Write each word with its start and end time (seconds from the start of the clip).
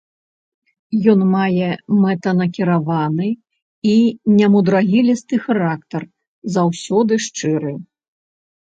Ён 1.11 1.19
мае 1.33 1.67
мэтанакіраваны 2.05 3.29
і 3.93 3.95
немудрагелісты 4.39 5.35
характар, 5.45 6.01
заўсёды 6.59 7.13
шчыры. 7.29 7.73